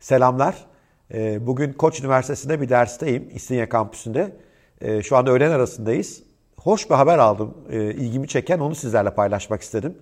Selamlar. 0.00 0.66
Ee, 1.14 1.46
bugün 1.46 1.72
Koç 1.72 2.00
Üniversitesi'nde 2.00 2.60
bir 2.60 2.68
dersteyim. 2.68 3.30
İstinye 3.34 3.68
kampüsünde. 3.68 4.36
Ee, 4.80 5.02
şu 5.02 5.16
anda 5.16 5.30
öğlen 5.30 5.50
arasındayız. 5.50 6.22
Hoş 6.56 6.90
bir 6.90 6.94
haber 6.94 7.18
aldım. 7.18 7.54
Ee, 7.70 7.84
ilgimi 7.84 8.28
çeken 8.28 8.58
onu 8.58 8.74
sizlerle 8.74 9.10
paylaşmak 9.10 9.62
istedim. 9.62 9.94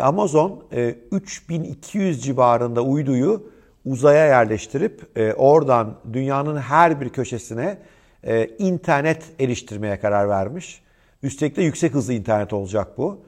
Amazon 0.00 0.64
3200 1.12 2.18
e, 2.18 2.20
civarında 2.20 2.82
uyduyu 2.82 3.50
uzaya 3.84 4.26
yerleştirip 4.26 5.18
e, 5.18 5.32
oradan 5.32 5.94
dünyanın 6.12 6.56
her 6.56 7.00
bir 7.00 7.08
köşesine 7.08 7.78
e, 8.24 8.46
internet 8.46 9.22
eriştirmeye 9.40 10.00
karar 10.00 10.28
vermiş. 10.28 10.82
Üstelik 11.22 11.56
de 11.56 11.62
yüksek 11.62 11.94
hızlı 11.94 12.12
internet 12.12 12.52
olacak 12.52 12.98
bu. 12.98 13.20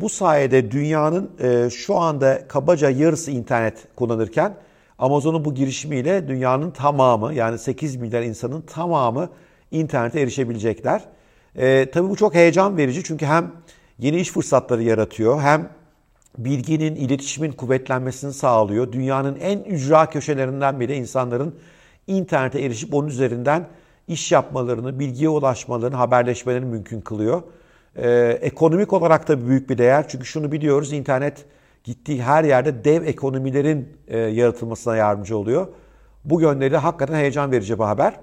Bu 0.00 0.08
sayede 0.08 0.70
dünyanın 0.70 1.30
şu 1.68 1.96
anda 1.96 2.48
kabaca 2.48 2.90
yarısı 2.90 3.30
internet 3.30 3.86
kullanırken 3.96 4.54
Amazon'un 4.98 5.44
bu 5.44 5.54
girişimiyle 5.54 6.28
dünyanın 6.28 6.70
tamamı 6.70 7.34
yani 7.34 7.58
8 7.58 7.96
milyar 7.96 8.22
insanın 8.22 8.60
tamamı 8.60 9.28
internete 9.70 10.20
erişebilecekler. 10.20 11.04
E, 11.56 11.90
tabii 11.90 12.08
bu 12.08 12.16
çok 12.16 12.34
heyecan 12.34 12.76
verici 12.76 13.04
çünkü 13.04 13.26
hem 13.26 13.52
yeni 13.98 14.16
iş 14.16 14.30
fırsatları 14.30 14.82
yaratıyor 14.82 15.40
hem 15.40 15.68
bilginin, 16.38 16.94
iletişimin 16.94 17.52
kuvvetlenmesini 17.52 18.32
sağlıyor. 18.32 18.92
Dünyanın 18.92 19.36
en 19.40 19.58
ücra 19.58 20.10
köşelerinden 20.10 20.80
bile 20.80 20.96
insanların 20.96 21.54
internete 22.06 22.60
erişip 22.60 22.94
onun 22.94 23.08
üzerinden 23.08 23.68
iş 24.08 24.32
yapmalarını, 24.32 24.98
bilgiye 24.98 25.28
ulaşmalarını, 25.28 25.96
haberleşmelerini 25.96 26.66
mümkün 26.66 27.00
kılıyor. 27.00 27.42
Ee, 27.96 28.38
ekonomik 28.42 28.92
olarak 28.92 29.28
da 29.28 29.46
büyük 29.46 29.70
bir 29.70 29.78
değer 29.78 30.08
çünkü 30.08 30.24
şunu 30.24 30.52
biliyoruz 30.52 30.92
internet 30.92 31.44
gittiği 31.84 32.22
her 32.22 32.44
yerde 32.44 32.84
dev 32.84 33.06
ekonomilerin 33.06 33.88
e, 34.08 34.18
yaratılmasına 34.18 34.96
yardımcı 34.96 35.36
oluyor. 35.36 35.66
Bu 36.24 36.40
yönleri 36.40 36.76
hakikaten 36.76 37.14
heyecan 37.14 37.52
verici 37.52 37.78
bir 37.78 37.84
haber. 37.84 38.14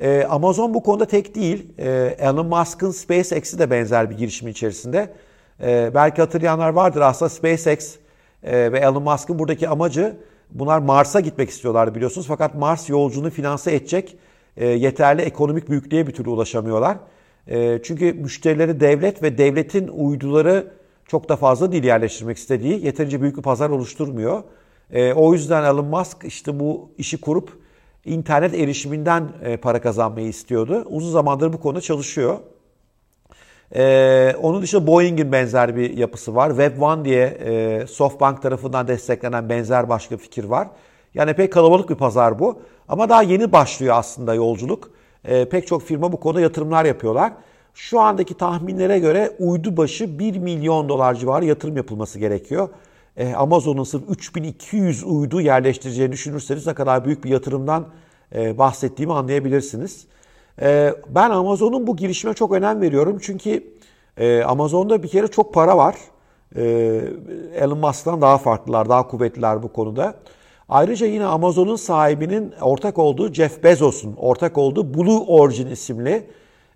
E, 0.00 0.24
Amazon 0.24 0.74
bu 0.74 0.82
konuda 0.82 1.04
tek 1.04 1.34
değil. 1.34 1.72
E, 1.78 2.16
Elon 2.18 2.46
Musk'ın 2.46 2.90
SpaceX'i 2.90 3.58
de 3.58 3.70
benzer 3.70 4.10
bir 4.10 4.16
girişim 4.16 4.48
içerisinde. 4.48 5.14
E, 5.62 5.90
belki 5.94 6.22
hatırlayanlar 6.22 6.68
vardır 6.68 7.00
aslında 7.00 7.28
SpaceX 7.28 7.96
e, 8.42 8.72
ve 8.72 8.78
Elon 8.78 9.02
Musk'ın 9.02 9.38
buradaki 9.38 9.68
amacı 9.68 10.16
bunlar 10.50 10.78
Mars'a 10.78 11.20
gitmek 11.20 11.50
istiyorlar 11.50 11.94
biliyorsunuz. 11.94 12.26
Fakat 12.26 12.54
Mars 12.54 12.88
yolculuğunu 12.88 13.30
finanse 13.30 13.74
edecek 13.74 14.16
e, 14.56 14.66
yeterli 14.66 15.22
ekonomik 15.22 15.70
büyüklüğe 15.70 16.06
bir 16.06 16.12
türlü 16.12 16.30
ulaşamıyorlar. 16.30 16.96
E, 17.48 17.82
çünkü 17.82 18.12
müşterileri 18.12 18.80
devlet 18.80 19.22
ve 19.22 19.38
devletin 19.38 19.88
uyduları 19.88 20.72
çok 21.08 21.28
da 21.28 21.36
fazla 21.36 21.72
dil 21.72 21.84
yerleştirmek 21.84 22.36
istediği 22.36 22.84
yeterince 22.84 23.20
büyük 23.20 23.36
bir 23.36 23.42
pazar 23.42 23.70
oluşturmuyor. 23.70 24.42
E, 24.90 25.12
o 25.12 25.32
yüzden 25.32 25.64
Elon 25.64 25.86
Musk 25.86 26.24
işte 26.24 26.60
bu 26.60 26.90
işi 26.98 27.20
kurup 27.20 27.58
internet 28.04 28.54
erişiminden 28.54 29.28
e, 29.42 29.56
para 29.56 29.80
kazanmayı 29.80 30.28
istiyordu. 30.28 30.84
Uzun 30.86 31.10
zamandır 31.10 31.52
bu 31.52 31.60
konuda 31.60 31.80
çalışıyor. 31.80 32.38
Ee, 33.74 34.34
onun 34.42 34.62
dışında 34.62 34.86
Boeing'in 34.86 35.32
benzer 35.32 35.76
bir 35.76 35.96
yapısı 35.96 36.34
var. 36.34 36.48
Web 36.48 36.82
One 36.82 37.04
diye 37.04 37.26
e, 37.26 37.86
SoftBank 37.86 38.42
tarafından 38.42 38.88
desteklenen 38.88 39.48
benzer 39.48 39.88
başka 39.88 40.16
fikir 40.16 40.44
var. 40.44 40.68
Yani 41.14 41.34
pek 41.34 41.52
kalabalık 41.52 41.90
bir 41.90 41.94
pazar 41.94 42.38
bu. 42.38 42.60
Ama 42.88 43.08
daha 43.08 43.22
yeni 43.22 43.52
başlıyor 43.52 43.94
aslında 43.98 44.34
yolculuk. 44.34 44.90
E, 45.24 45.48
pek 45.48 45.66
çok 45.66 45.82
firma 45.82 46.12
bu 46.12 46.20
konuda 46.20 46.40
yatırımlar 46.40 46.84
yapıyorlar. 46.84 47.32
Şu 47.76 48.00
andaki 48.00 48.34
tahminlere 48.34 48.98
göre 48.98 49.36
uydu 49.38 49.76
başı 49.76 50.18
1 50.18 50.38
milyon 50.38 50.88
dolar 50.88 51.14
civarı 51.14 51.44
yatırım 51.44 51.76
yapılması 51.76 52.18
gerekiyor. 52.18 52.68
Ee, 53.16 53.34
Amazon'un 53.34 53.84
sırf 53.84 54.02
3200 54.08 55.04
uydu 55.04 55.40
yerleştireceğini 55.40 56.12
düşünürseniz 56.12 56.66
ne 56.66 56.74
kadar 56.74 57.04
büyük 57.04 57.24
bir 57.24 57.30
yatırımdan 57.30 57.86
e, 58.34 58.58
bahsettiğimi 58.58 59.12
anlayabilirsiniz. 59.12 60.06
E, 60.62 60.94
ben 61.08 61.30
Amazon'un 61.30 61.86
bu 61.86 61.96
girişime 61.96 62.34
çok 62.34 62.52
önem 62.52 62.80
veriyorum. 62.80 63.18
Çünkü 63.22 63.64
e, 64.16 64.42
Amazon'da 64.42 65.02
bir 65.02 65.08
kere 65.08 65.28
çok 65.28 65.54
para 65.54 65.76
var. 65.76 65.96
E, 66.56 66.62
Elon 67.54 67.78
Musk'tan 67.78 68.20
daha 68.20 68.38
farklılar, 68.38 68.88
daha 68.88 69.06
kuvvetliler 69.06 69.62
bu 69.62 69.72
konuda. 69.72 70.14
Ayrıca 70.68 71.06
yine 71.06 71.24
Amazon'un 71.24 71.76
sahibinin 71.76 72.52
ortak 72.60 72.98
olduğu 72.98 73.32
Jeff 73.32 73.64
Bezos'un 73.64 74.14
ortak 74.16 74.58
olduğu 74.58 74.94
Blue 74.94 75.24
Origin 75.26 75.66
isimli 75.66 76.26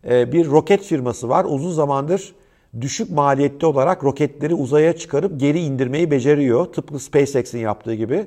bir 0.04 0.46
roket 0.46 0.82
firması 0.82 1.28
var. 1.28 1.46
Uzun 1.48 1.72
zamandır 1.72 2.34
düşük 2.80 3.10
maliyetli 3.10 3.66
olarak 3.66 4.04
roketleri 4.04 4.54
uzaya 4.54 4.96
çıkarıp 4.96 5.40
geri 5.40 5.60
indirmeyi 5.60 6.10
beceriyor. 6.10 6.64
Tıpkı 6.66 6.98
SpaceX'in 6.98 7.58
yaptığı 7.58 7.94
gibi. 7.94 8.26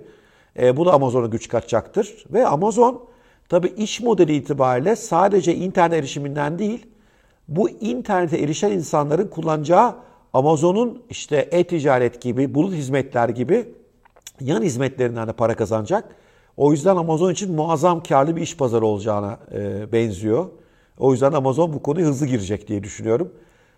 Ee, 0.60 0.78
bu 0.78 0.86
da 0.86 0.94
Amazon'a 0.94 1.28
güç 1.28 1.48
katacaktır. 1.50 2.26
Ve 2.34 2.48
Amazon 2.48 3.06
tabi 3.50 3.68
iş 3.68 4.02
modeli 4.02 4.36
itibariyle 4.36 4.96
sadece 4.96 5.56
internet 5.56 6.00
erişiminden 6.00 6.60
değil, 6.60 6.86
bu 7.48 7.70
internete 7.70 8.38
erişen 8.38 8.72
insanların 8.72 9.28
kullanacağı 9.28 9.96
Amazon'un 10.34 11.04
işte 11.10 11.50
e-ticaret 11.52 12.22
gibi, 12.22 12.56
bulut 12.56 12.74
hizmetler 12.74 13.30
gibi 13.30 13.66
yan 14.42 14.62
hizmetlerinden 14.62 15.28
de 15.28 15.34
para 15.34 15.56
kazanacak. 15.56 16.16
O 16.58 16.72
yüzden 16.72 16.96
Amazon 16.96 17.32
için 17.32 17.56
muazzam 17.56 18.04
karlı 18.04 18.36
bir 18.36 18.42
iş 18.42 18.58
pazarı 18.58 18.86
olacağına 18.86 19.38
e, 19.54 19.92
benziyor. 19.92 20.46
O 20.98 21.12
yüzden 21.12 21.34
Amazon 21.34 21.74
bu 21.74 21.84
konuya 21.84 22.08
hızlı 22.08 22.26
girecek 22.26 22.68
diye 22.68 22.84
düşünüyorum. 22.84 23.32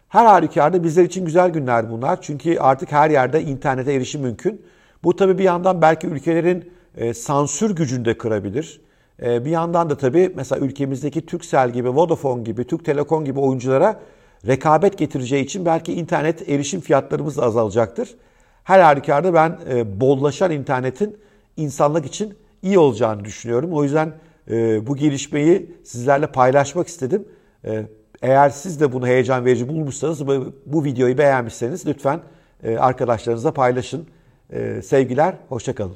Her 0.10 0.26
halükarda 0.26 0.84
bizler 0.84 1.04
için 1.04 1.26
güzel 1.26 1.50
günler 1.50 1.92
bunlar. 1.92 2.22
Çünkü 2.22 2.60
artık 2.60 2.92
her 2.92 3.10
yerde 3.10 3.42
internete 3.42 3.94
erişim 3.94 4.22
mümkün. 4.22 4.62
Bu 5.04 5.16
tabii 5.16 5.38
bir 5.38 5.44
yandan 5.44 5.82
belki 5.82 6.08
ülkelerin 6.08 6.72
e, 6.98 7.14
sansür 7.14 7.76
gücünü 7.76 8.06
de 8.06 8.18
kırabilir. 8.18 8.82
E, 9.22 9.46
bir 9.46 9.50
yandan 9.50 9.90
da 9.90 9.98
tabii 9.98 10.34
mesela 10.36 10.66
ülkemizdeki 10.66 11.26
Turkcell 11.26 11.70
gibi, 11.70 11.96
Vodafone 11.96 12.44
gibi, 12.44 12.64
Türk 12.64 12.86
Telekom 12.86 13.26
gibi 13.26 13.40
oyunculara 13.40 14.00
rekabet 14.48 14.98
getireceği 14.98 15.44
için 15.44 15.66
belki 15.66 15.94
internet 15.94 16.50
erişim 16.50 16.82
fiyatlarımız 16.82 17.38
da 17.38 17.44
azalacaktır. 17.44 18.16
Her 18.64 18.80
halükarda 18.80 19.34
ben 19.34 19.60
e, 19.70 20.02
bollaşan 20.02 20.52
internetin 20.52 21.18
insanlık 21.58 22.06
için 22.06 22.34
iyi 22.62 22.80
olacağını 22.80 23.26
düşünüyorum. 23.26 23.74
O 23.74 23.84
yüzden 23.84 24.14
e, 24.50 24.88
bu 24.88 24.96
gelişmeyi 24.96 25.76
sizlerle 25.84 26.28
paylaşmak 26.28 26.88
istedim. 26.88 27.28
E, 27.66 27.84
eğer 28.22 28.50
siz 28.50 28.80
de 28.82 28.92
bunu 28.92 29.08
heyecan 29.08 29.46
verici 29.46 29.68
bulmuşsanız 29.68 30.28
bu, 30.66 30.84
videoyu 30.84 31.18
beğenmişseniz 31.18 31.88
lütfen 31.88 32.20
e, 32.64 32.78
arkadaşlarınızla 32.78 33.54
paylaşın. 33.54 34.08
E, 34.50 34.82
sevgiler, 34.82 35.36
hoşçakalın. 35.50 35.96